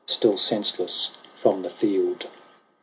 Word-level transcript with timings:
Still 0.07 0.35
senseless, 0.35 1.11
from 1.35 1.61
the 1.61 1.69
field. 1.69 2.25